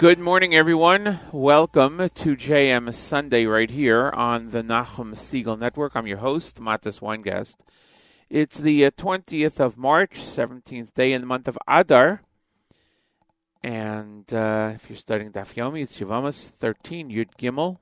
[0.00, 1.20] Good morning, everyone.
[1.30, 5.94] Welcome to JM Sunday right here on the Nachum Segal Network.
[5.94, 7.56] I'm your host, Matis Weingast.
[8.30, 12.22] It's the uh, 20th of March, 17th day in the month of Adar.
[13.62, 17.76] And uh, if you're studying Daf Yomi, it's Yavamas 13, Yud Gimel.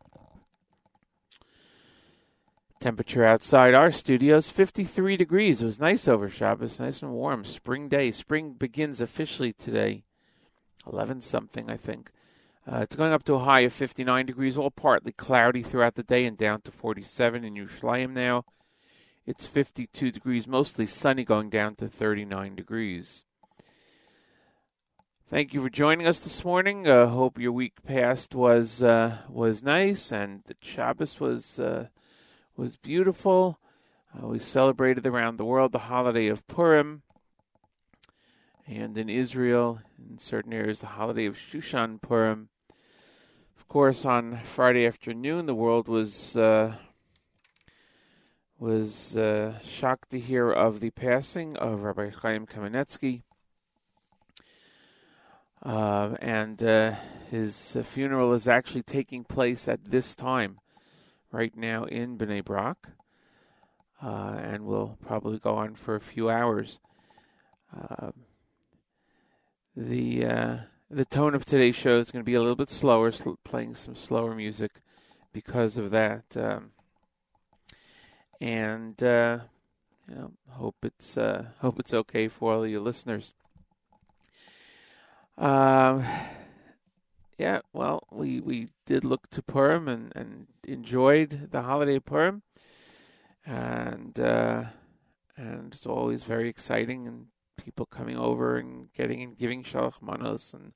[2.81, 5.62] Temperature outside our studios, 53 degrees.
[5.62, 7.44] It was nice over Shabbos, nice and warm.
[7.44, 8.11] Spring day.
[8.11, 10.03] Spring begins officially today.
[10.86, 12.10] 11 something, I think.
[12.70, 16.02] Uh, it's going up to a high of 59 degrees, all partly cloudy throughout the
[16.02, 18.44] day, and down to 47 in Yerushalayim now.
[19.26, 23.25] It's 52 degrees, mostly sunny, going down to 39 degrees.
[25.30, 26.88] Thank you for joining us this morning.
[26.88, 31.88] Uh, hope your week past was uh, was nice, and the Shabbos was uh,
[32.56, 33.58] was beautiful.
[34.16, 37.02] Uh, we celebrated around the world the holiday of Purim
[38.69, 42.50] and in Israel, in certain areas, the holiday of Shushan Purim.
[43.56, 46.75] Of course, on Friday afternoon, the world was uh,
[48.59, 53.23] was uh, shocked to hear of the passing of Rabbi Chaim Kanievsky,
[55.62, 56.61] uh, and
[57.31, 60.59] his funeral is actually taking place at this time,
[61.32, 62.88] right now in Bnei Brak,
[64.03, 66.81] uh, and will probably go on for a few hours.
[67.75, 68.12] Uh,
[69.78, 70.56] the uh,
[70.90, 73.76] the tone of today's show is going to be a little bit slower, sl- playing
[73.76, 74.72] some slower music
[75.32, 76.25] because of that.
[76.36, 76.72] Um,
[78.40, 79.38] and uh,
[80.08, 83.34] you know, hope it's uh, hope it's okay for all your listeners.
[85.36, 86.04] Um,
[87.38, 92.42] yeah, well, we we did look to Purim and, and enjoyed the holiday Purim,
[93.46, 94.64] and uh,
[95.36, 97.26] and it's always very exciting and
[97.58, 100.72] people coming over and getting and giving Shalach Manos and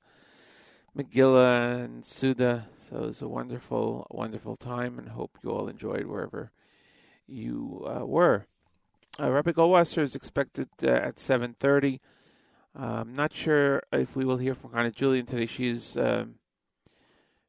[0.96, 2.68] Megillah and Suda.
[2.88, 6.52] So it was a wonderful, wonderful time, and hope you all enjoyed wherever
[7.26, 8.46] you uh, were.
[9.20, 12.00] Uh, Rabbi Goldwasser is expected uh, at 7.30.
[12.74, 15.46] I'm not sure if we will hear from Hannah Julian today.
[15.46, 16.36] She's um,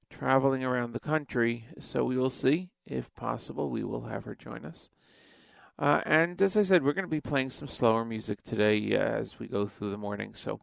[0.09, 2.69] traveling around the country, so we will see.
[2.85, 4.89] If possible, we will have her join us.
[5.79, 8.99] Uh, and as I said, we're going to be playing some slower music today uh,
[8.99, 10.33] as we go through the morning.
[10.33, 10.59] So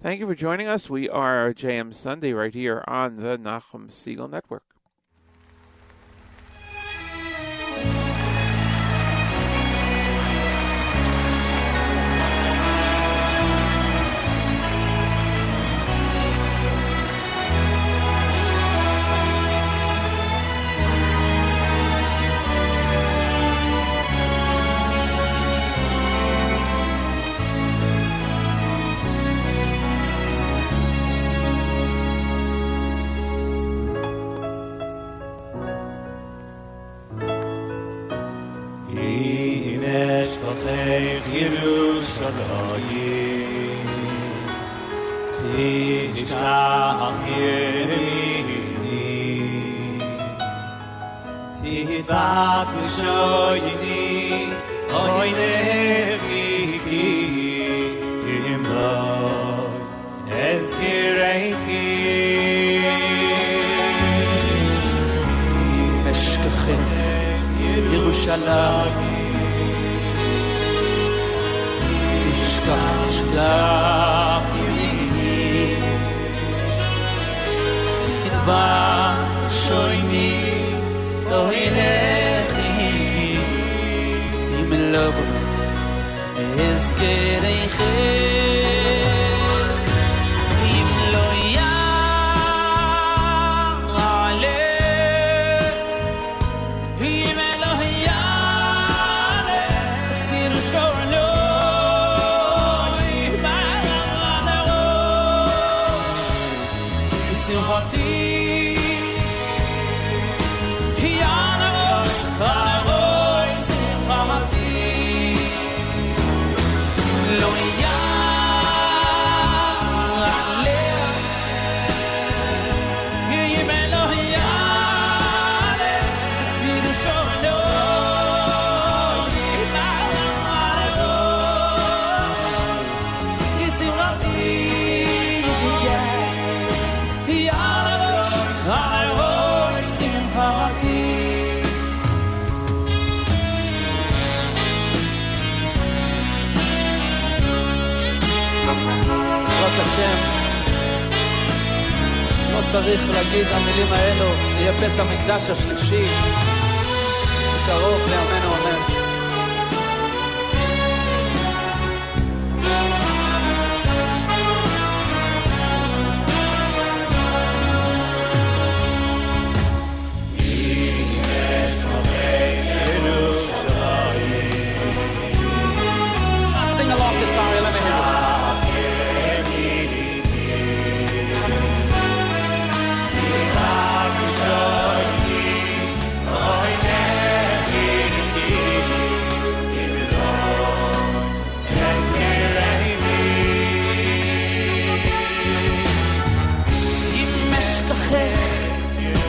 [0.00, 0.90] thank you for joining us.
[0.90, 4.64] We are JM Sunday right here on the Nachum Segal Network.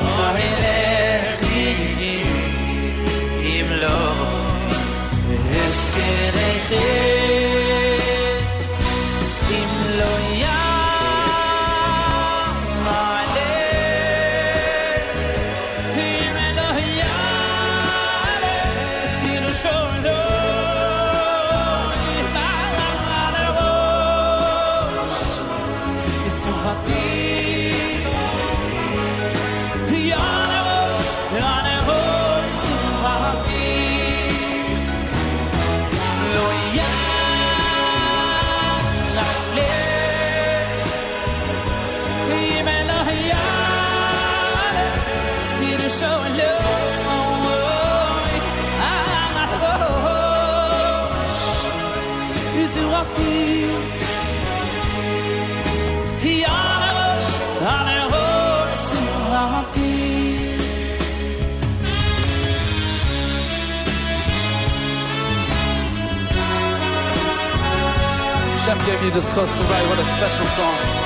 [0.00, 2.24] מה ילך לי
[68.89, 69.87] gave you this chus to write.
[69.87, 70.98] What a special song.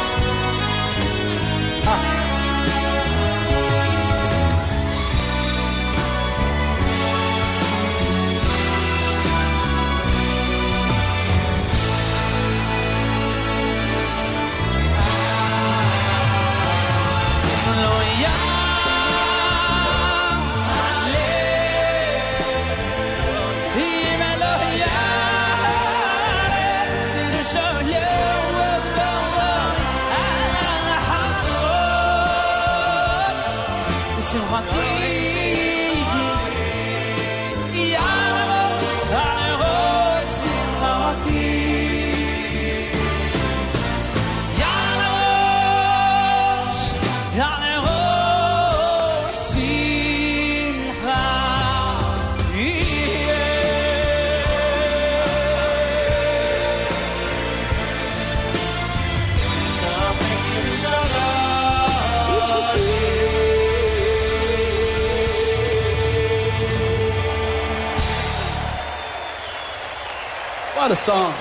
[70.94, 71.34] What a song.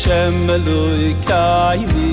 [0.00, 2.12] Hashem Eloi Kaili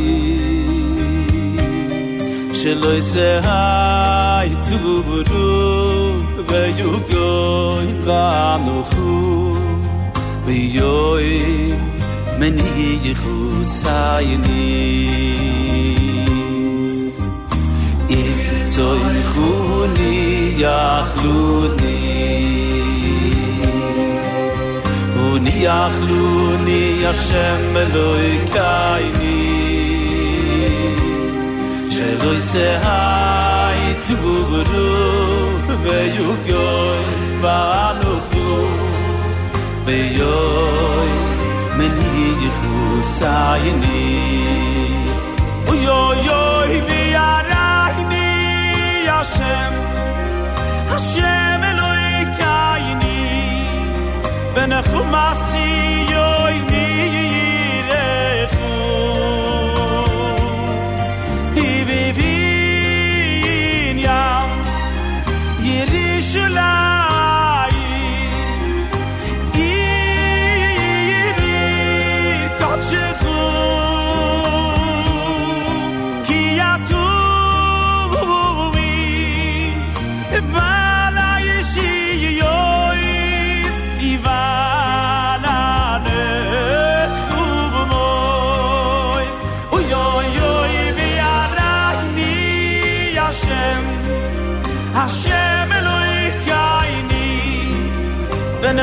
[2.60, 5.46] sheloy ze hay tsubu du
[6.50, 7.30] where you go
[7.90, 8.26] in ba
[8.66, 8.84] noo
[10.46, 11.30] vi yoy
[12.40, 12.48] me
[19.32, 20.16] khuni
[25.48, 26.24] ni achlu
[26.66, 29.40] ni yashem loy kayni
[31.94, 34.16] shloy se hay tu
[34.50, 34.90] bru
[35.84, 37.04] be yu goy
[37.44, 37.58] ba
[38.00, 38.48] nu khu
[39.86, 41.12] be yoy
[41.78, 42.50] men ni ye
[50.92, 51.47] hashem.
[54.58, 55.44] Wenn er fuhmast.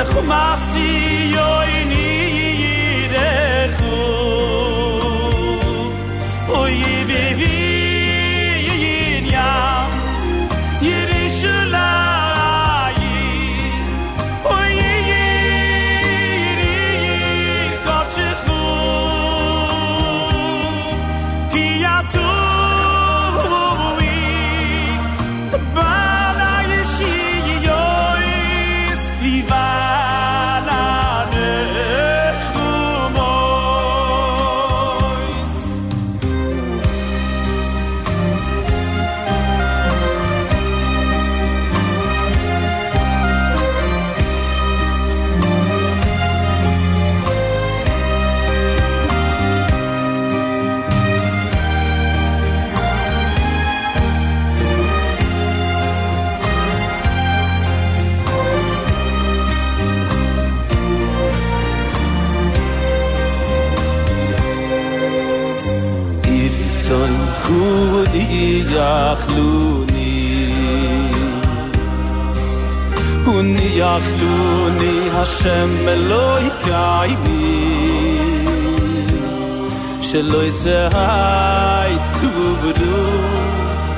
[0.04, 0.63] arrumasse
[73.94, 77.42] agluni hashem beloy kai vi
[80.08, 82.30] shlo izai tu
[82.62, 82.96] vanuchu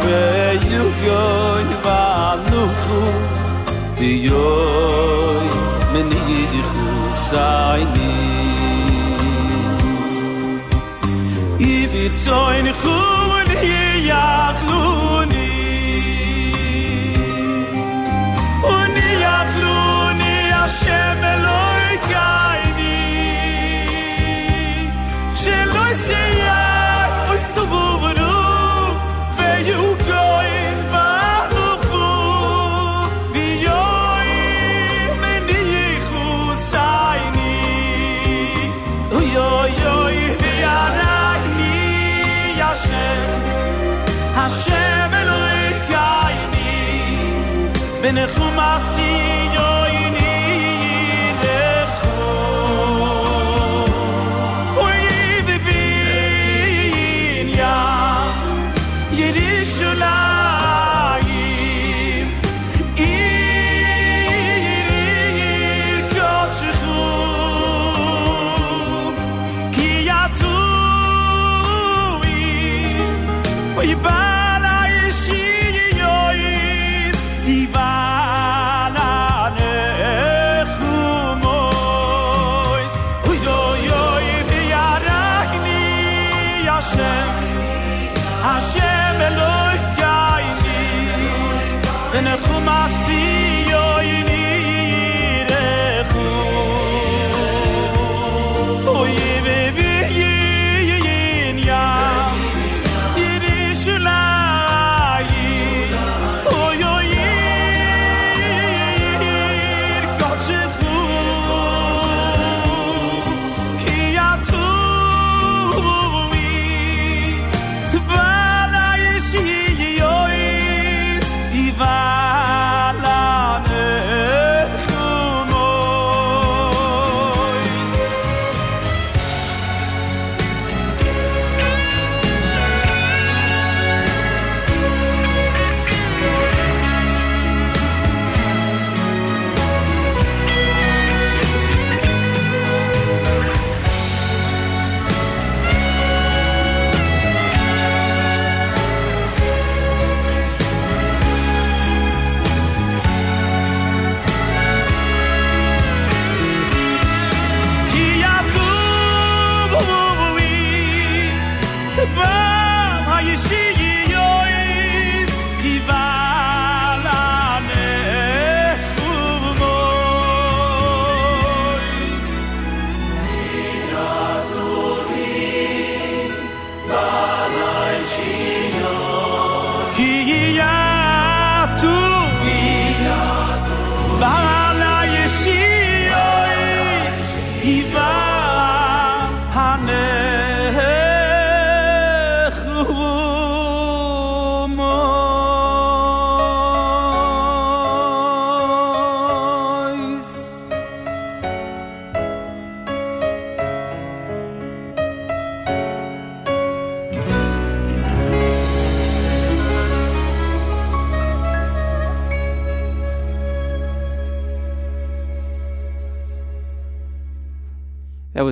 [0.05, 1.23] where you go
[1.85, 3.01] Ibi nu su
[3.99, 4.47] di yo
[20.77, 21.26] shepherd.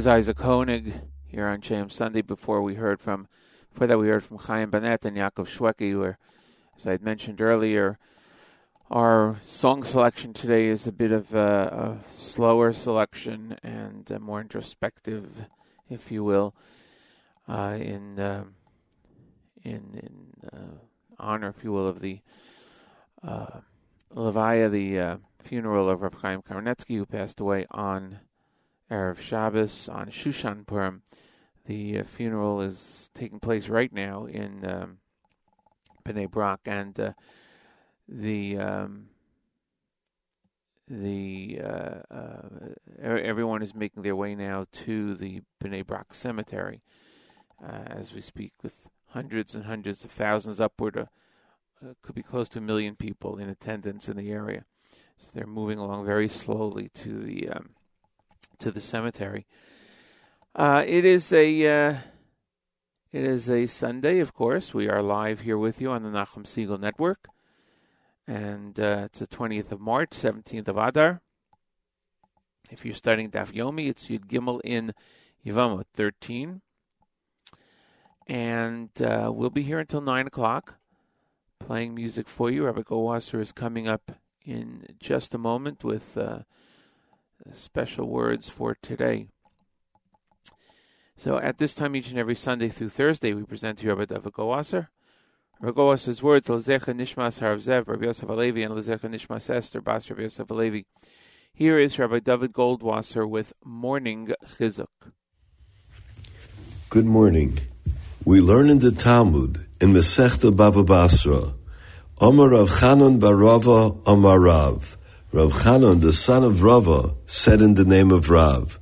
[0.05, 2.21] Was Isaac Honig here on JM Sunday.
[2.21, 3.27] Before we heard from,
[3.73, 6.19] before that we heard from Chaim Bennett and Yaakov Shwekey, where,
[6.77, 7.99] as I had mentioned earlier,
[8.90, 15.47] our song selection today is a bit of a, a slower selection and more introspective,
[15.88, 16.55] if you will,
[17.49, 18.45] uh, in uh,
[19.62, 20.75] in in uh,
[21.19, 22.21] honor, if you will, of the
[23.27, 23.61] uh,
[24.14, 28.19] Levaya, the uh, funeral of Rav Chaim Kanievsky, who passed away on
[28.90, 31.03] Erev Shabbos on Shushan Purim.
[31.66, 34.99] The uh, funeral is taking place right now in um,
[36.05, 37.12] Bnei Brak, and uh,
[38.07, 39.07] the um,
[40.87, 42.49] the uh, uh
[43.01, 46.83] everyone is making their way now to the Bnei Brak cemetery
[47.62, 51.07] uh, as we speak, with hundreds and hundreds of thousands, upward uh,
[52.03, 54.64] could be close to a million people in attendance in the area.
[55.16, 57.70] So they're moving along very slowly to the um,
[58.59, 59.47] to the cemetery.
[60.55, 61.97] Uh, it is a uh,
[63.12, 64.73] it is a Sunday, of course.
[64.73, 67.29] We are live here with you on the Nachum Segal Network,
[68.27, 71.21] and uh, it's the twentieth of March, seventeenth of Adar.
[72.71, 74.93] If you're studying Daf Yomi, it's Yud Gimel in
[75.45, 76.62] Yevamot thirteen,
[78.27, 80.77] and uh, we'll be here until nine o'clock,
[81.59, 82.64] playing music for you.
[82.64, 84.12] Rabbi Goldwasser is coming up
[84.45, 86.40] in just a moment with uh,
[87.53, 89.29] special words for today.
[91.16, 94.14] So at this time, each and every Sunday through Thursday, we present to you Rabbi
[94.14, 94.88] David Goldwasser.
[95.61, 100.23] Rabbi Goldwasser's words, Lezecha Nishmas Haravzev, Rabbi Yosef Alevi, and Lezecha Nishmas Esther, Bas Rabbi
[100.23, 100.85] Yosef Alevi.
[101.53, 104.88] Here is Rabbi David Goldwasser with Morning Chizuk.
[106.90, 107.59] Good morning.
[108.25, 111.55] We learn in the Talmud, in Masechta Bava Basra,
[112.20, 114.40] Omar Rav Chanan bar Rava Omar
[115.35, 118.79] Rav, Chanan, the son of Rava, said in the name of Rav,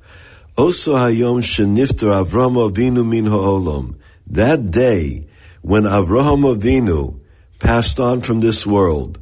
[0.55, 3.95] Oso hayom shenifter Avram Avinu min ha'olam.
[4.27, 5.25] That day,
[5.63, 7.19] when Avraham Avinu
[7.57, 9.17] passed on from this world,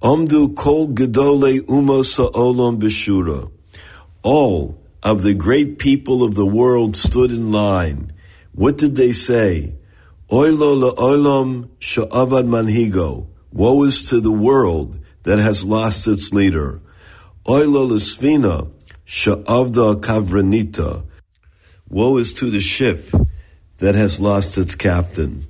[0.00, 3.50] Omdu kol gedole umos ha'olam b'shura.
[4.22, 8.12] All of the great people of the world stood in line.
[8.52, 9.74] What did they say?
[10.30, 13.26] Oilo la'olam sha'avad manhigo.
[13.50, 16.80] Woe is to the world that has lost its leader.
[17.46, 18.70] Oila l'svina
[19.06, 21.04] sha'avda kavranita.
[21.90, 23.10] Woe is to the ship
[23.78, 25.46] that has lost its captain.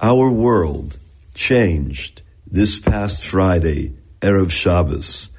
[0.00, 0.96] Our world
[1.34, 5.30] changed this past Friday, Erev Shabbos,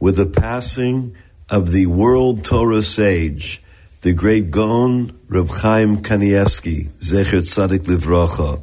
[0.00, 1.16] with the passing
[1.50, 3.62] of the world Torah sage,
[4.02, 8.62] the great Gaon Reb Chaim Kanievsky, Zecher Tzadik Livrocha.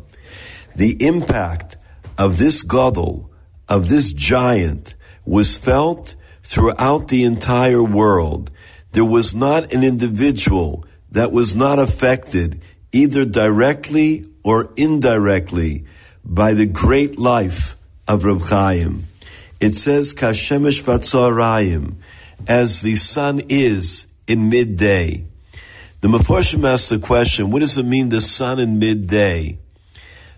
[0.75, 1.77] The impact
[2.17, 3.29] of this Gadol
[3.67, 8.51] of this giant was felt throughout the entire world.
[8.91, 15.85] There was not an individual that was not affected either directly or indirectly
[16.23, 17.75] by the great life
[18.07, 19.07] of Reb Chaim.
[19.59, 21.95] It says, Kashemesh Batzarayim,
[22.47, 25.25] as the sun is in midday.
[26.01, 29.57] The Mefarshim asks the question, what does it mean the sun in midday?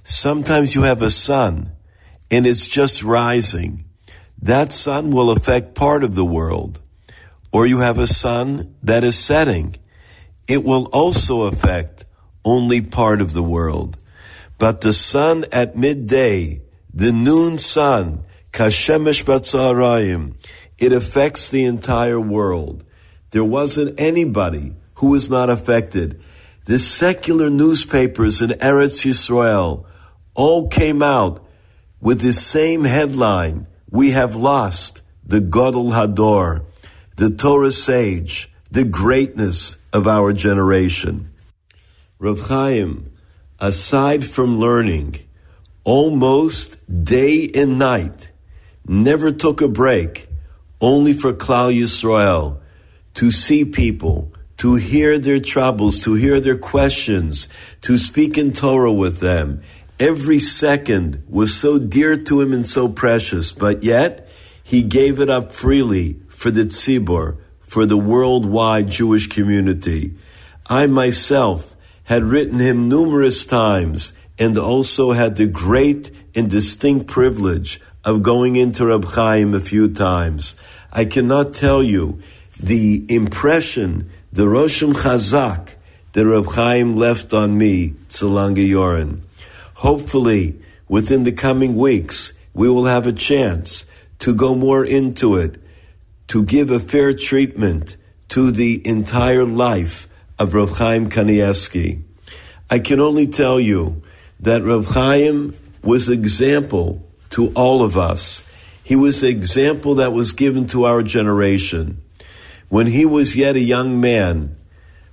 [0.03, 1.71] Sometimes you have a sun
[2.29, 3.85] and it's just rising,
[4.41, 6.79] that sun will affect part of the world.
[7.51, 9.75] Or you have a sun that is setting,
[10.47, 12.05] it will also affect
[12.43, 13.97] only part of the world.
[14.57, 16.61] But the sun at midday,
[16.93, 20.35] the noon sun, kashemesh batzarayim,
[20.77, 22.83] it affects the entire world.
[23.31, 26.21] There wasn't anybody who was not affected.
[26.65, 29.85] The secular newspapers in Eretz Yisrael
[30.33, 31.46] all came out
[31.99, 36.63] with the same headline, we have lost the Gadol Hador,
[37.15, 41.31] the Torah sage, the greatness of our generation.
[42.19, 43.11] Rav Chaim,
[43.59, 45.19] aside from learning,
[45.83, 48.31] almost day and night,
[48.87, 50.27] never took a break,
[50.79, 52.59] only for Klal Yisrael,
[53.15, 57.47] to see people, to hear their troubles, to hear their questions,
[57.81, 59.61] to speak in Torah with them,
[59.99, 64.29] Every second was so dear to him and so precious, but yet
[64.63, 70.13] he gave it up freely for the tzibor, for the worldwide Jewish community.
[70.67, 77.81] I myself had written him numerous times and also had the great and distinct privilege
[78.05, 80.55] of going into Reb Chaim a few times.
[80.93, 82.21] I cannot tell you
[82.59, 85.69] the impression, the Roshim Chazak
[86.13, 89.21] that Reb Chaim left on me, Tzalanga Yoren.
[89.81, 93.85] Hopefully, within the coming weeks, we will have a chance
[94.17, 95.61] to go more into it,
[96.29, 97.95] to give a fair treatment
[98.29, 100.09] to the entire life
[100.39, 102.01] of Reb Chaim Kanievsky.
[102.71, 104.01] I can only tell you
[104.39, 108.41] that Reb Chaim was an example to all of us.
[108.83, 112.01] He was the example that was given to our generation.
[112.69, 114.55] When he was yet a young man,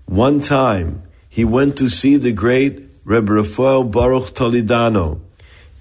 [0.07, 5.21] one time he went to see the great Rebbe Rafael Baruch Toledano,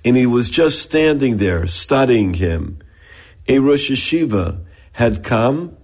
[0.04, 2.80] and he was just standing there studying him.
[3.48, 4.60] A Rosh Hashiva
[4.94, 5.78] had come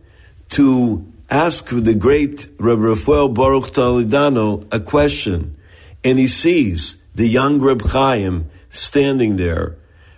[0.50, 5.58] to ask the great Rebbe Rafael Baruch Toledano a question,
[6.04, 9.78] and he sees the young Reb Chaim standing there.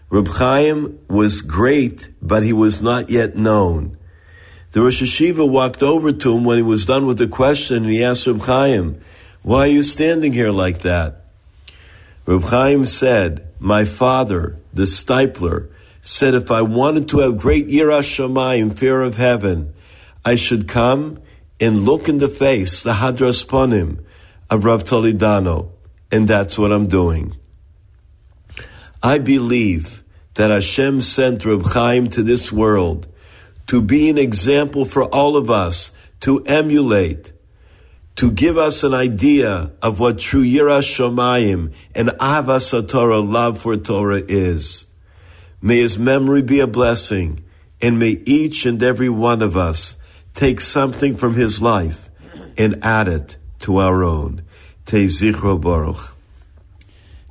[0.10, 3.98] Reb Chaim was great, but he was not yet known.
[4.72, 7.92] The Rosh Hashiva walked over to him when he was done with the question, and
[7.92, 9.02] he asked Reb Chaim,
[9.44, 11.26] "Why are you standing here like that?"
[12.26, 15.68] Reb Chaim said, "My father, the Steipler,
[16.02, 19.74] said if I wanted to have great Yirah Shamayim, fear of heaven,
[20.24, 21.20] I should come
[21.60, 24.00] and look in the face, the Hadras Ponim,
[24.50, 25.70] of Rav Toledano,
[26.12, 27.36] and that's what I'm doing."
[29.04, 30.04] I believe
[30.36, 33.08] that Hashem sent Reb Chaim to this world
[33.68, 37.32] to be an example for all of us to emulate,
[38.16, 43.78] to give us an idea of what true Yirah Shomayim and Avas Torah, love for
[43.78, 44.86] Torah is.
[45.62, 47.44] May his memory be a blessing,
[47.82, 49.98] and may each and every one of us
[50.34, 52.10] take something from his life
[52.58, 54.44] and add it to our own.
[54.86, 56.16] Tezichro Baruch.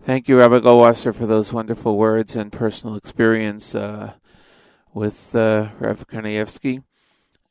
[0.03, 4.15] Thank you, Rabbi Goldwasser, for those wonderful words and personal experience uh,
[4.95, 6.83] with uh, Kanievsky.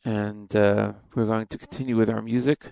[0.04, 2.72] And uh, we're going to continue with our music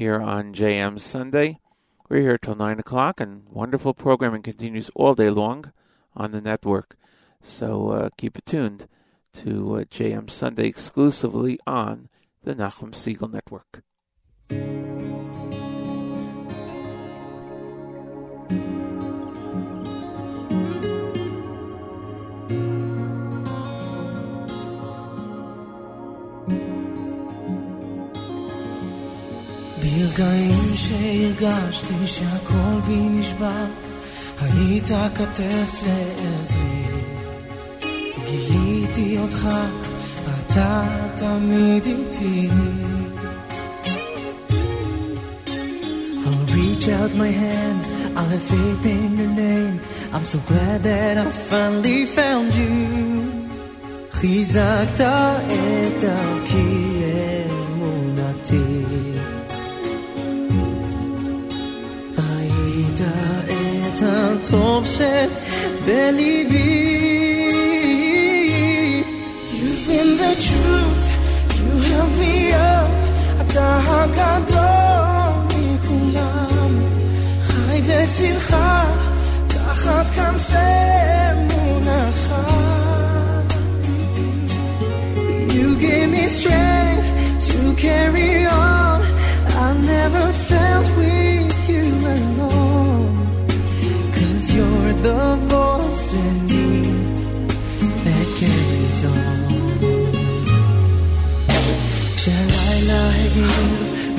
[0.00, 1.60] here on JM Sunday.
[2.08, 5.74] We're here till 9 o'clock, and wonderful programming continues all day long
[6.16, 6.96] on the network.
[7.42, 8.88] So uh, keep it tuned
[9.34, 12.08] to uh, JM Sunday exclusively on
[12.44, 13.82] the Nachum Segal Network.
[29.89, 33.65] ברגעים שהרגשתי שהכל בי נשבר,
[34.41, 36.83] היית כתף לעזרי.
[38.27, 39.47] גיליתי אותך,
[40.27, 40.83] אתה
[41.15, 42.49] תמיד איתי.
[46.25, 47.83] I'll reach out my hand,
[48.17, 49.75] I'll have faith in your name.
[50.13, 53.05] I'm so glad that I finally found you.
[54.11, 56.88] חיזקת את דרכי
[63.99, 66.31] את הטוב שבליבי.
[69.57, 71.07] You've been the truth,
[71.57, 72.91] you held me up,
[73.41, 76.71] אתה הגדול מכולם.
[77.41, 78.55] חי בצלך,
[79.47, 80.55] תחת כנפי
[81.31, 82.35] אמונתך.
[85.55, 86.58] You gave me strength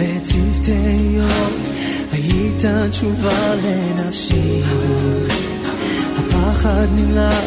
[0.01, 0.72] הגיעו וצוותי
[1.11, 1.53] יום,
[2.12, 4.62] היית תשובה לנפשי.
[6.16, 7.44] הפחד נמלט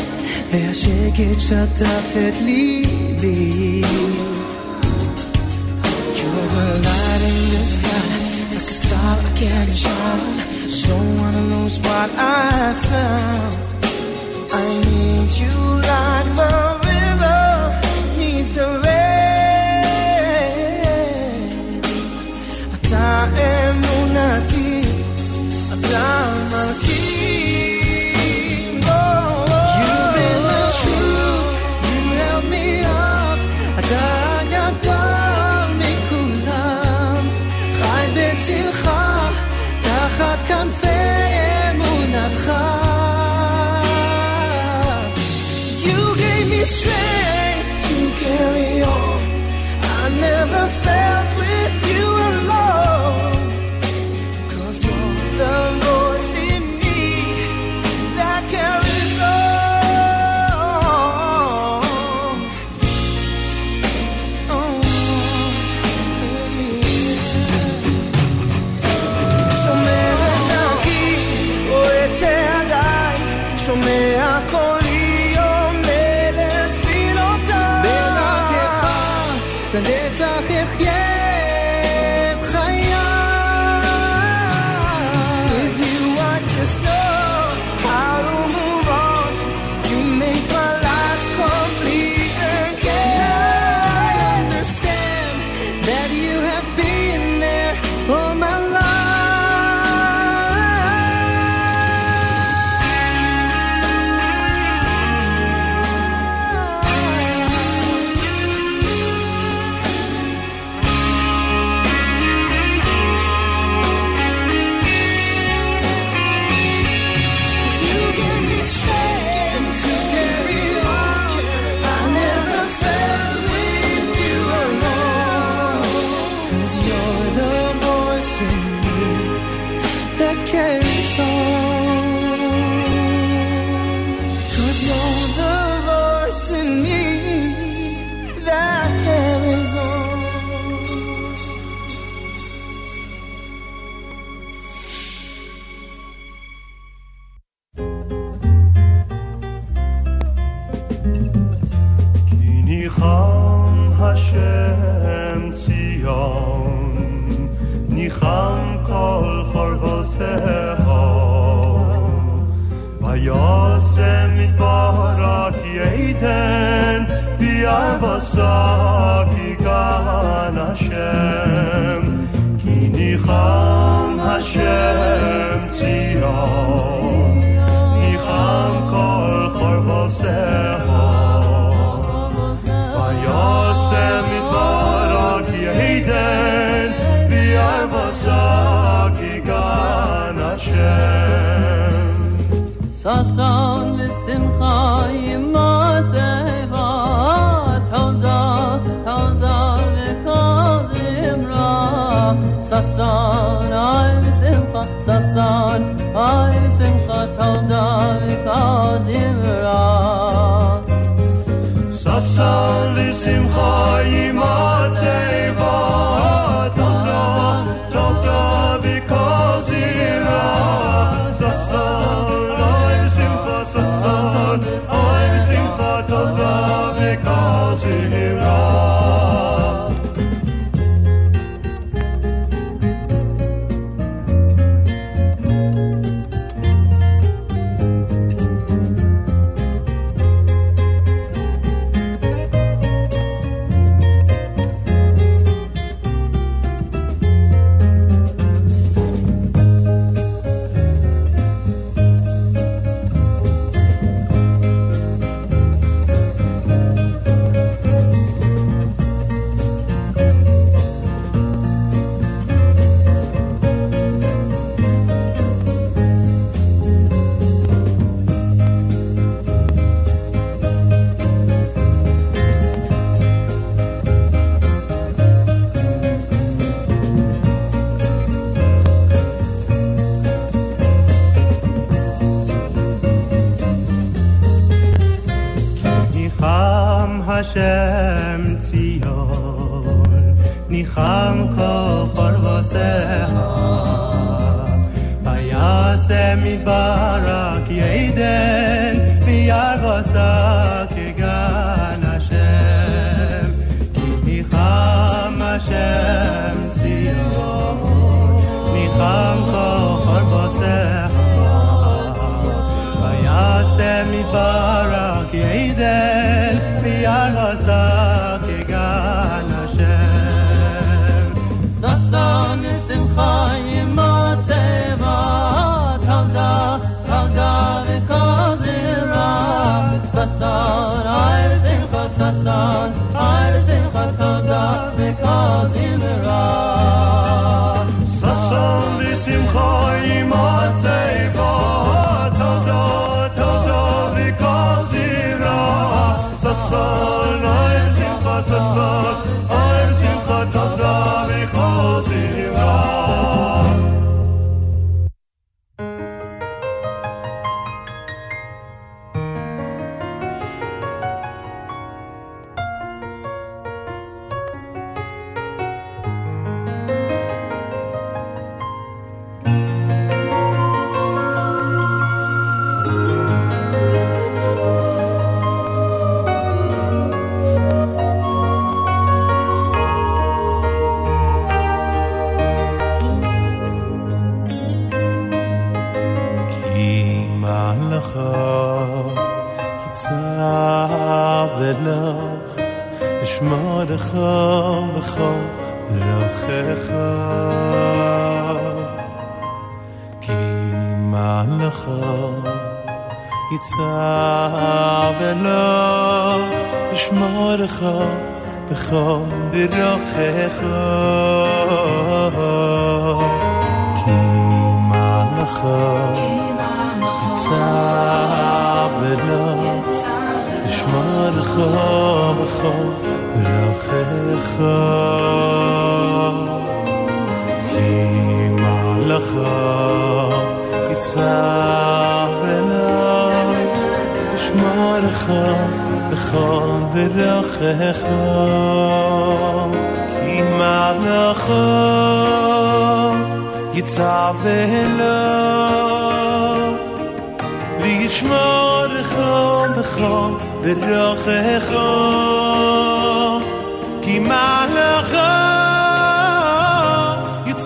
[0.52, 3.82] והשקט שטף את ליבי.
[6.16, 8.18] You're the light in the sky,
[8.52, 10.38] like a star I can't shine.
[10.88, 13.56] Don't wanna lose what I found.
[14.62, 15.56] I need you
[15.90, 16.73] like the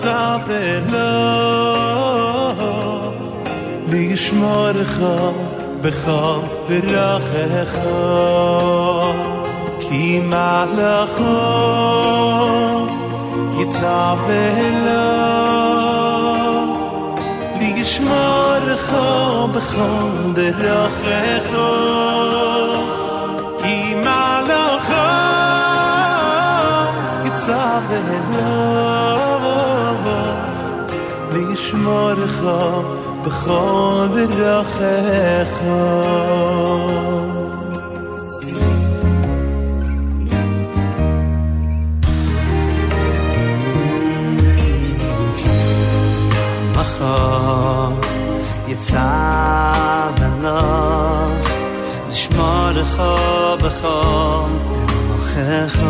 [0.01, 0.47] צאַפ
[0.91, 1.07] לא
[3.89, 5.29] די שמור חא
[5.81, 6.37] בחא
[6.67, 7.27] ברח
[7.73, 9.11] חא
[9.79, 11.41] קי מא לא חא
[13.57, 14.25] די צאַפ
[14.85, 15.07] לא
[17.59, 19.91] די שמור חא בחא
[20.35, 21.01] ברח
[21.51, 22.09] חא
[27.49, 29.18] Zavelo
[31.69, 32.41] שמורך
[33.25, 35.61] בכל דרכיך
[46.75, 47.91] מחר
[48.67, 51.51] יצא לנוח
[52.09, 52.99] לשמורך
[53.63, 54.49] בכל
[54.87, 55.83] דרכיך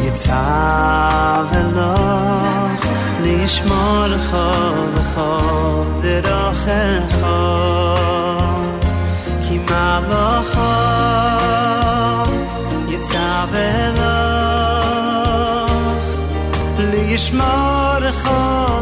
[0.00, 1.94] יצא ולא
[3.22, 4.36] לשמור לך
[4.94, 7.16] וכל דרכך
[9.42, 10.60] כי מה לך
[12.88, 14.04] יצא ולך
[16.78, 18.30] לשמור לך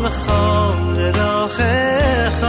[0.03, 2.47] וכל דרכך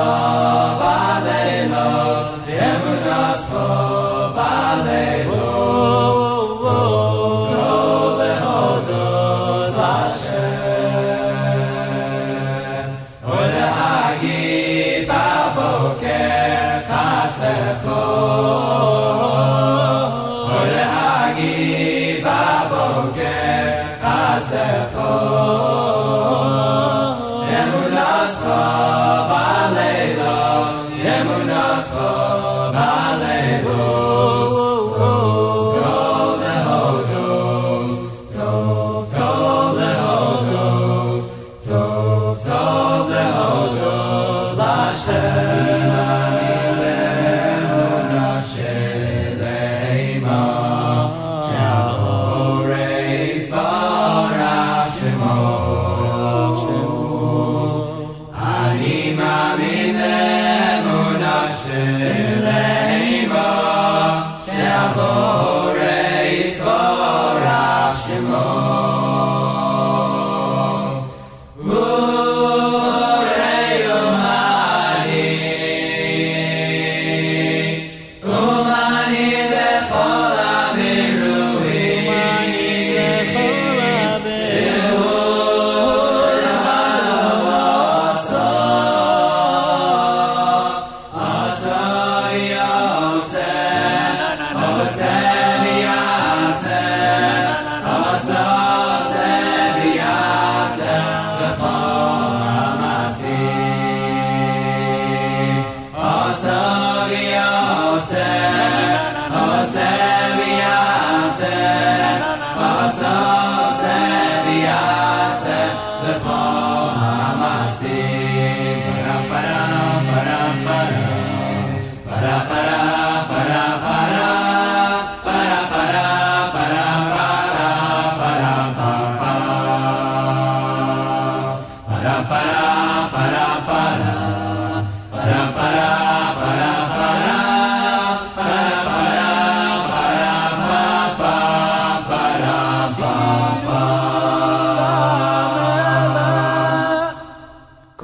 [0.00, 0.27] 아.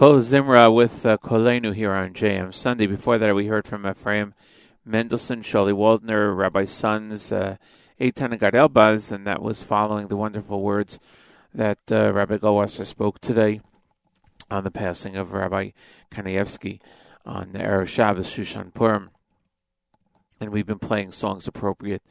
[0.04, 2.86] Kol Zimra with uh, Kolenu here on JM Sunday.
[2.86, 4.34] Before that, we heard from Ephraim
[4.84, 7.56] Mendelssohn, Sholi Waldner, Rabbi Sons, uh,
[7.98, 10.98] Eitan and Gad Elbaz, and that was following the wonderful words
[11.54, 13.62] that uh, Rabbi Goldwasser spoke today
[14.50, 15.70] on the passing of Rabbi
[16.10, 16.80] Kanievsky
[17.24, 19.08] on the Erev Shabbos Shushan Purim.
[20.38, 22.02] And we've been playing songs appropriate,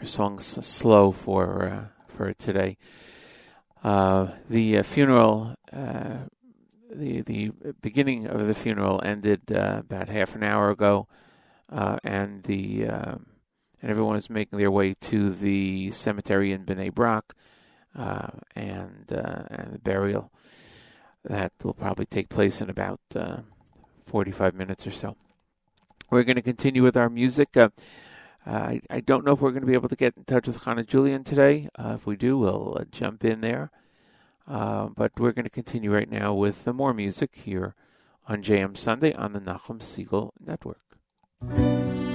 [0.00, 2.76] or songs slow for uh, for today.
[3.82, 6.18] Uh, the uh, funeral uh,
[6.94, 11.08] the the beginning of the funeral ended uh, about half an hour ago,
[11.70, 13.26] uh, and the um,
[13.80, 17.34] and everyone is making their way to the cemetery in Bnei Brak,
[17.96, 20.32] uh, and uh, and the burial
[21.24, 23.38] that will probably take place in about uh,
[24.06, 25.16] 45 minutes or so.
[26.10, 27.56] We're going to continue with our music.
[27.56, 27.70] Uh,
[28.44, 30.64] I, I don't know if we're going to be able to get in touch with
[30.64, 31.68] Hannah Julian today.
[31.78, 33.70] Uh, if we do, we'll uh, jump in there.
[34.46, 37.74] Uh, but we're going to continue right now with more music here
[38.28, 42.11] on JM Sunday on the Nachum Segal Network.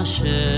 [0.00, 0.49] my share.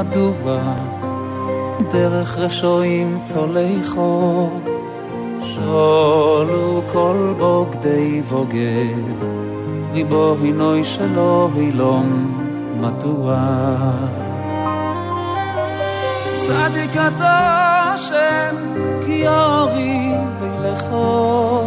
[0.00, 0.60] מדוע
[1.90, 4.60] דרך רשועים צולי חור
[5.40, 9.24] שולו כל בוגדי בוגד
[9.92, 12.38] ריבו הינוי שלא הילום
[12.80, 13.36] מדוע?
[16.46, 18.56] צדיק אתה השם
[19.06, 20.10] כי אורי
[20.40, 21.62] וילכו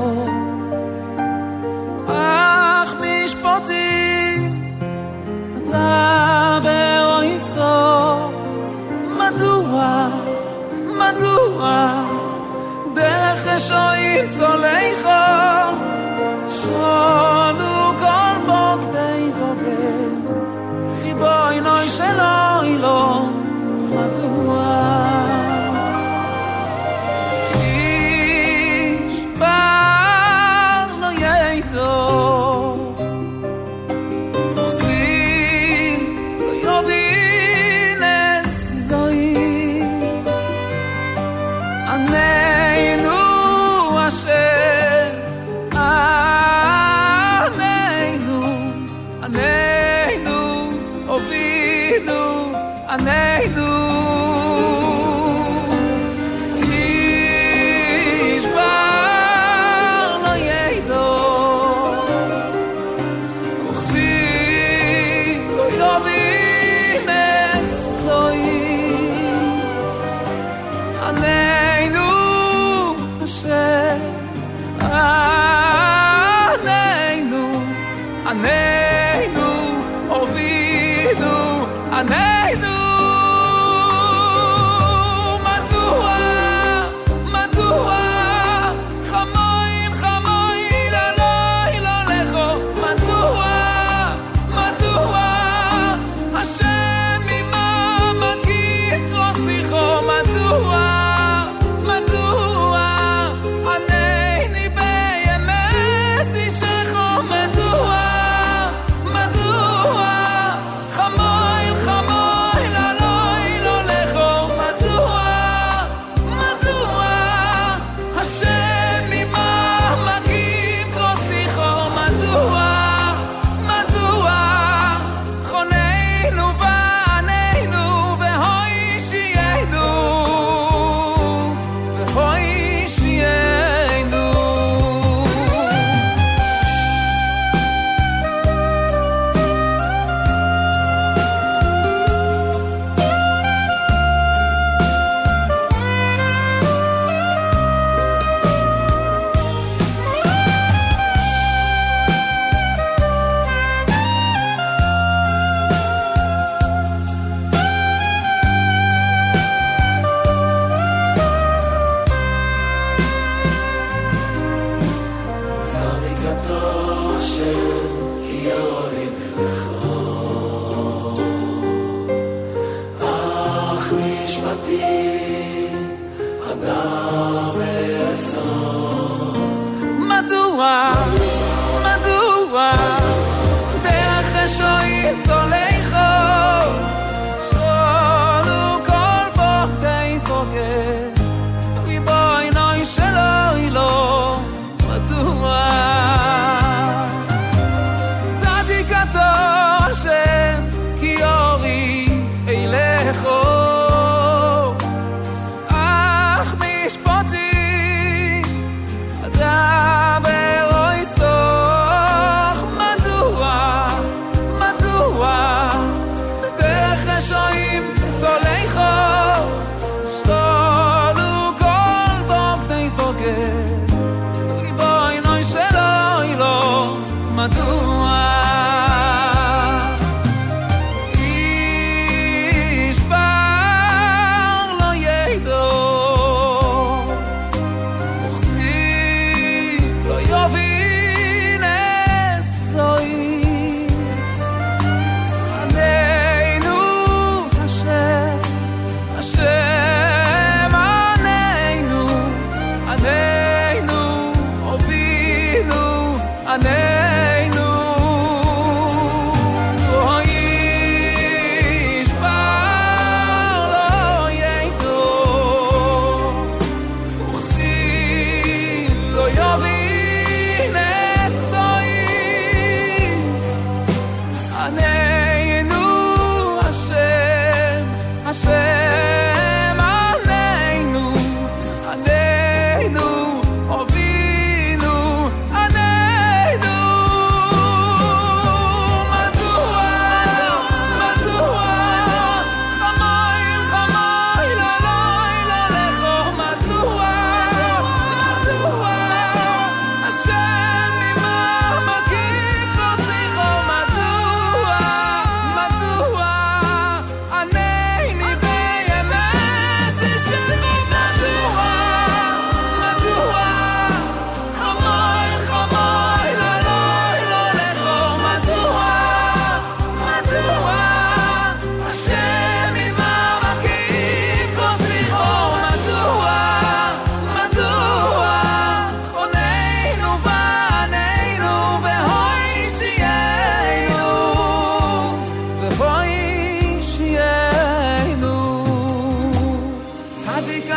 [2.08, 4.38] אך משפטי
[5.56, 6.19] עדיין
[11.60, 14.48] Der Herr schoit zu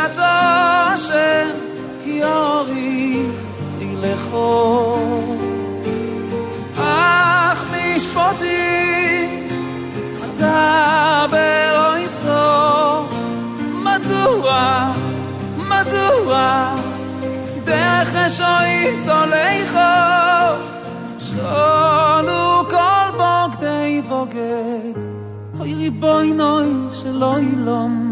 [0.03, 0.21] ידו
[0.93, 1.47] אשר
[2.05, 3.25] יורי
[3.81, 4.97] לכו
[6.77, 9.47] אך משפוטי
[10.25, 13.03] אתה באויסו
[13.83, 14.91] מדוע
[15.57, 16.73] מדוע
[17.63, 19.77] דרך השועים צולחו?
[21.19, 24.99] שונו כל בוגדי בוגד.
[25.59, 28.02] אוי ריבוי נוי שלא ילום.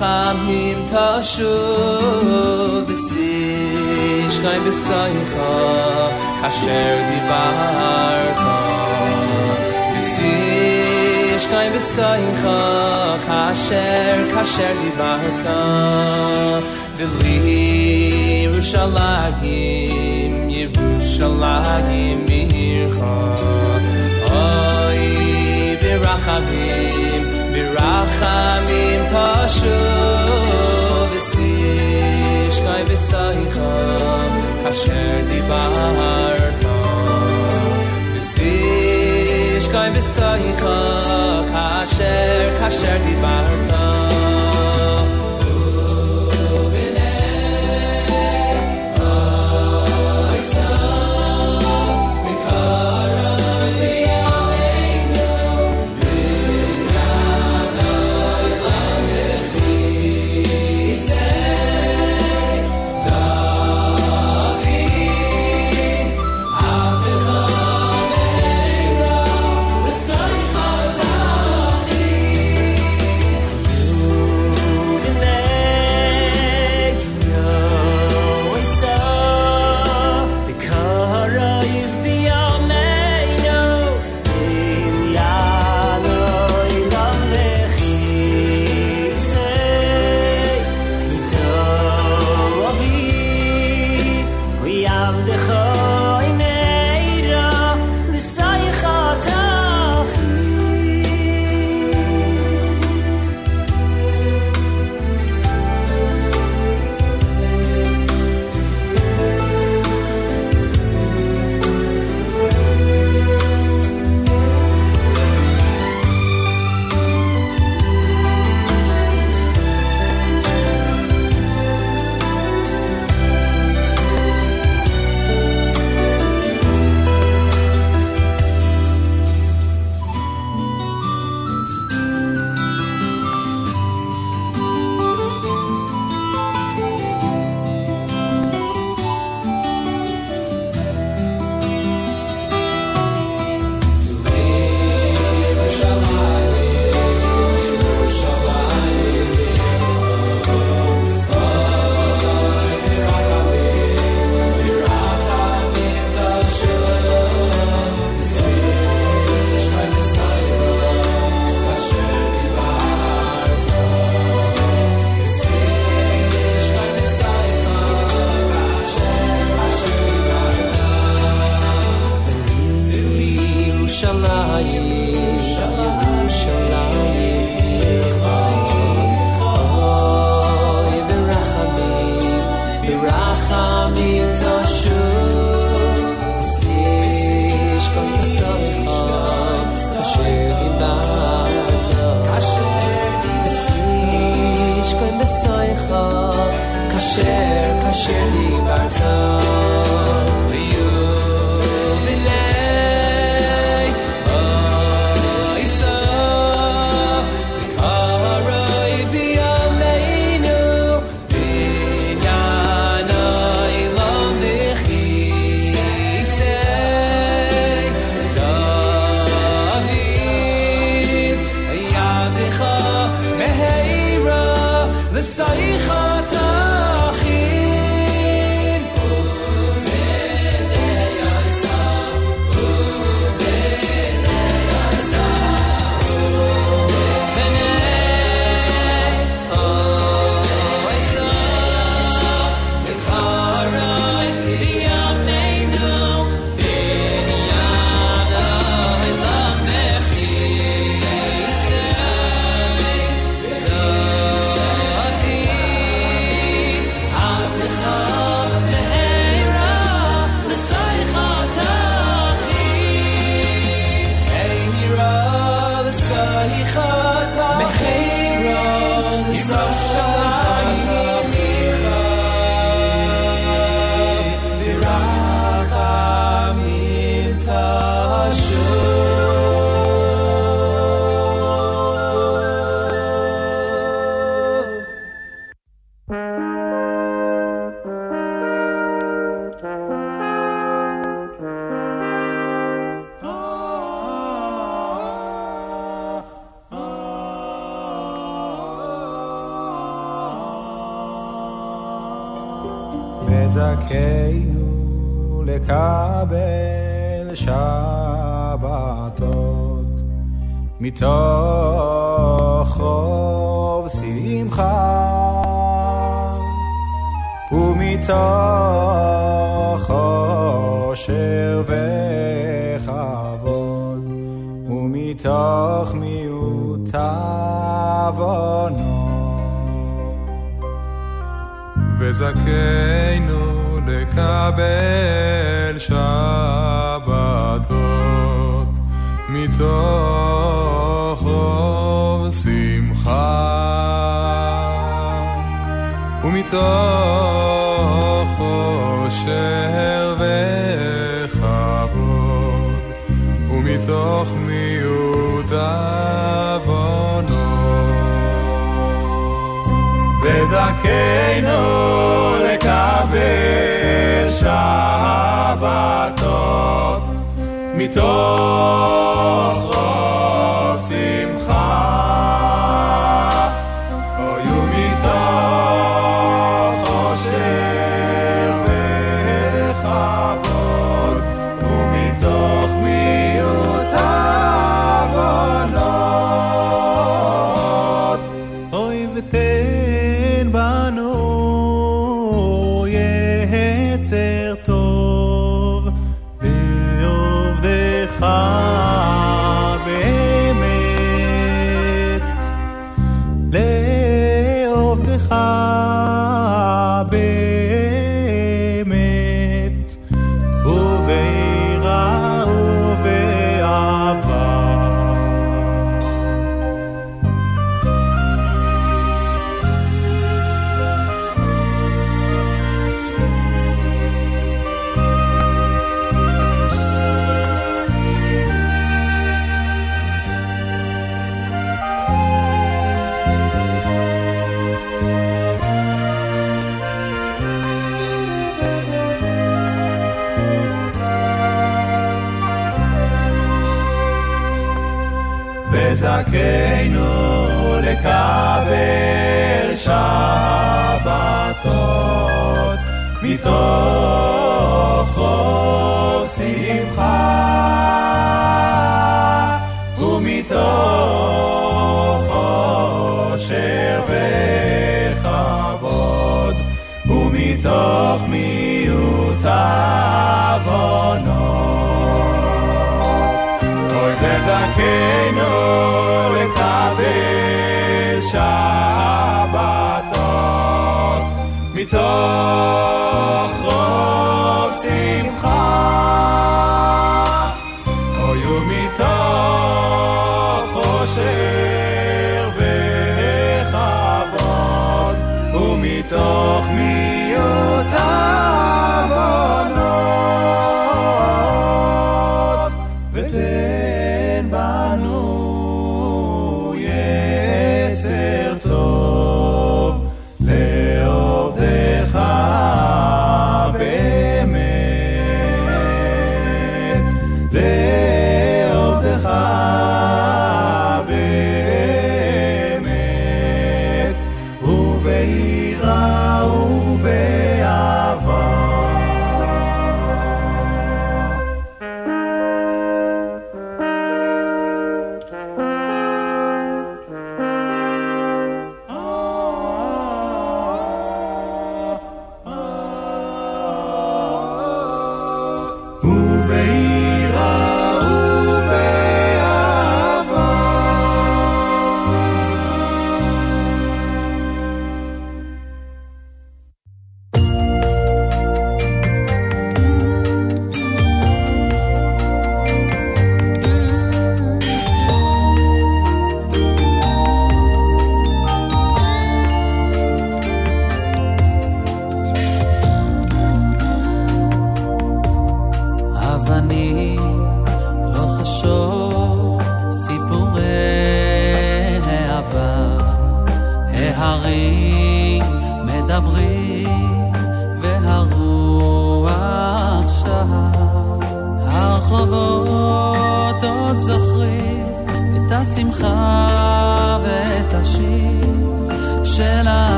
[0.00, 1.54] khab min tashu
[2.88, 5.50] besich kai besay kha
[6.48, 8.54] asher di bar ta
[9.92, 12.60] besich kai besay kha
[13.40, 15.20] asher kasher di bar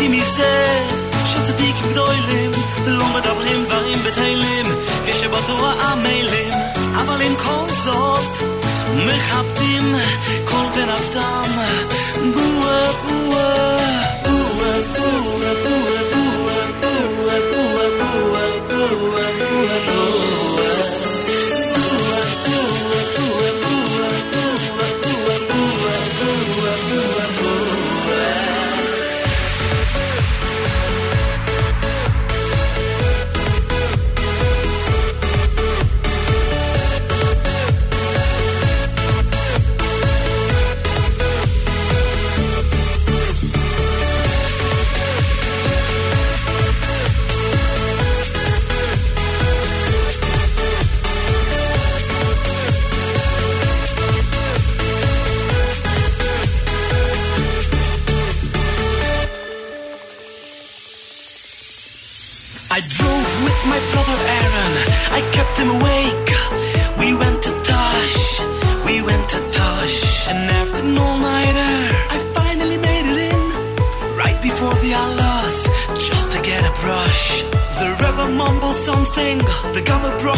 [0.00, 0.66] למדתי מזה
[1.24, 2.50] שצדיקים גדולים
[2.86, 4.66] לא מדברים דברים בטלים
[5.06, 6.54] כשבתורה עמלים
[6.94, 8.24] אבל עם כל זאת
[8.96, 9.94] מכבדים
[10.44, 11.44] כל בן אדם.
[12.34, 13.19] בואה בואה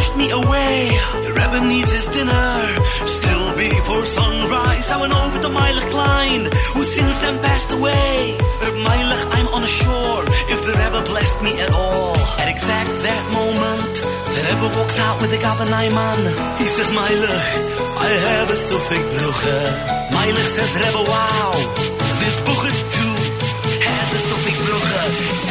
[0.02, 0.90] Brushed me away.
[1.22, 2.50] The Rebbe needs his dinner.
[3.06, 6.42] Still before sunrise, I went over to Meilich Klein,
[6.74, 8.34] who since then passed away.
[8.62, 10.24] Reb Meilich, I'm on shore.
[10.50, 12.18] If the Rebbe blessed me at all.
[12.42, 13.94] At exact that moment,
[14.34, 16.20] the Rebbe walks out with the Gabba Naiman.
[16.58, 17.48] He says, Meilich,
[18.02, 19.58] I have a Sufik Bruche.
[20.18, 21.54] Meilich says, Rebbe, wow,
[22.18, 23.14] this Buche too
[23.86, 25.02] has a Sufik Bruche.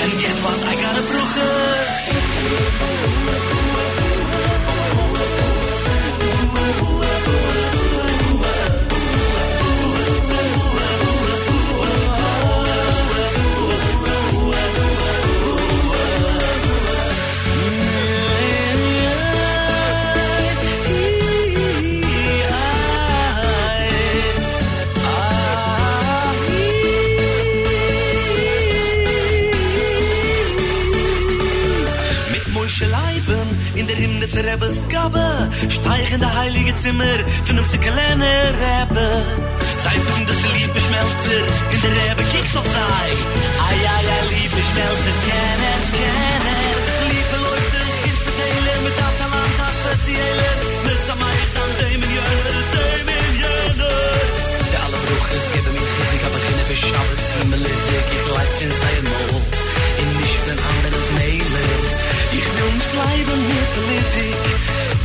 [0.03, 0.59] And guess what?
[0.59, 2.90] I got a Bruche.
[35.01, 39.07] Gabe Steig in der heilige Zimmer von einem kleine Rebbe
[39.83, 41.41] Sei von das liebe Schmelzer
[41.73, 43.09] in der Rebbe kickt auf sei
[43.65, 46.73] Ai ai ai liebe Schmelzer kenner kenner
[47.09, 50.05] Liebe Leute in Spitale mit Talant das
[50.85, 53.97] Mit der Mai san dem in Jöner dem in Jöner
[54.71, 58.23] Der alle Bruch Brachas geben mir Chizik, aber keine für Shabbos, Himmel ist ich, ich
[58.29, 59.40] bleib in sein Mol.
[62.93, 64.41] Bleiben mit Politik,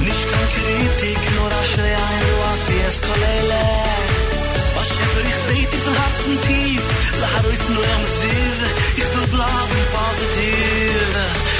[0.06, 3.62] nicht kein Kritik, nur Aschrei ein, du hast jetzt Kolele.
[4.76, 6.84] Was schäfer ich bete von Herzen tief,
[7.20, 8.58] Laharo ist nur am Siv,
[9.00, 11.55] ich will bleiben positiv.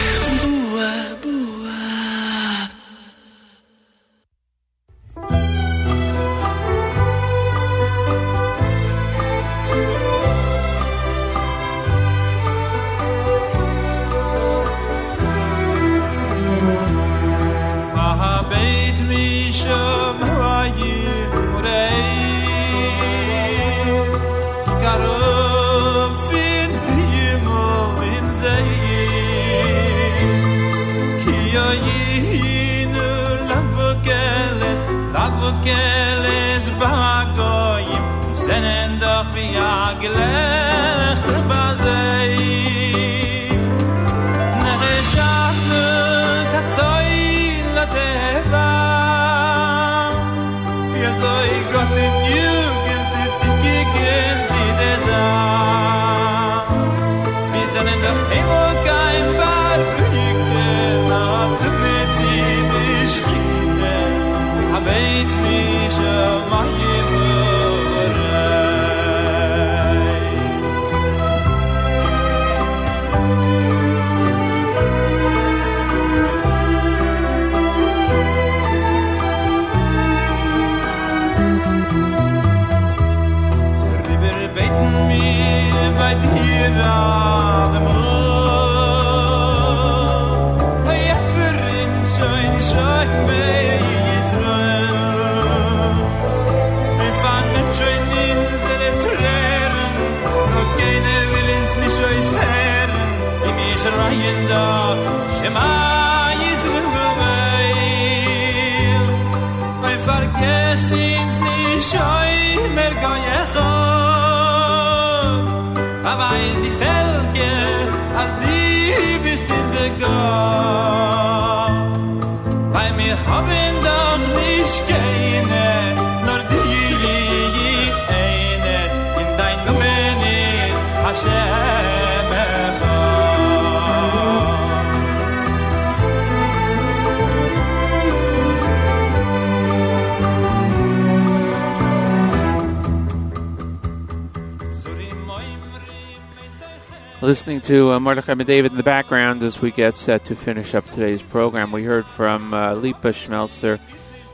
[147.27, 150.89] Listening to uh, Mordechai David in the background as we get set to finish up
[150.89, 151.73] today's program.
[151.73, 153.81] We heard from uh, Lipa Schmelzer,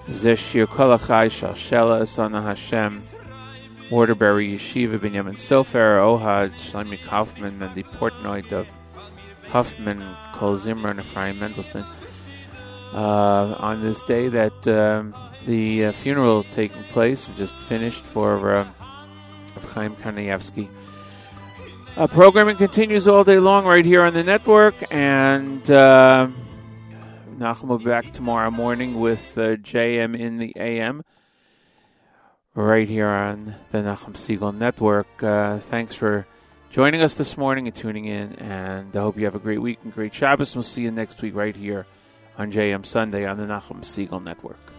[0.08, 3.02] Zeshir Kolachai Shalshela, Sana Hashem,
[3.90, 8.66] Waterbury Yeshiva, Benjamin Sofer, Ohad, Shlomi Kaufman, and the Portnoy of
[9.48, 11.86] Huffman, Kol Zimmer, and Ephraim Mendelssohn.
[12.92, 15.14] Uh, on this day that um,
[15.46, 18.68] the uh, funeral taking place, and just finished for uh,
[19.72, 20.68] Chaim Kanievsky.
[21.94, 26.26] Uh, programming continues all day long right here on the network, and uh,
[27.36, 31.04] Nachum will be back tomorrow morning with uh, JM in the AM
[32.54, 35.22] right here on the Nachum Segal Network.
[35.22, 36.26] Uh, thanks for
[36.70, 39.78] joining us this morning and tuning in, and I hope you have a great week
[39.84, 40.56] and great Shabbos.
[40.56, 41.84] We'll see you next week right here
[42.38, 44.71] on JM Sunday on the Nachum Segal Network.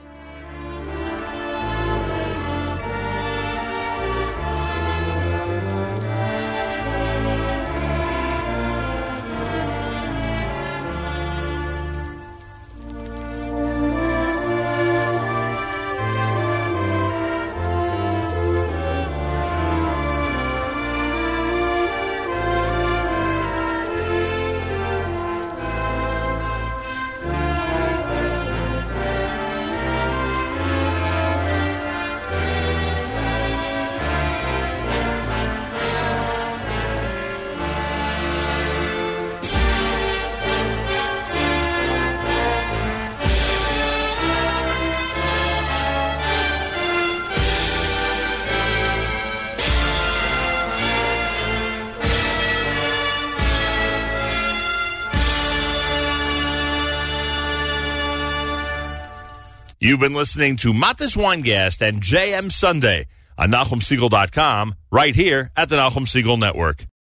[59.93, 63.05] You've been listening to Matis Weingast and JM Sunday
[63.37, 66.87] on NachumSegal.com right here at the Nachum Segal Network.